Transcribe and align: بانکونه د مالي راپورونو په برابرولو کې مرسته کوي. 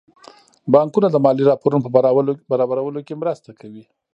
بانکونه 0.73 1.07
د 1.11 1.15
مالي 1.25 1.43
راپورونو 1.51 1.83
په 2.49 2.51
برابرولو 2.69 2.99
کې 3.07 3.19
مرسته 3.21 3.49
کوي. 3.59 3.83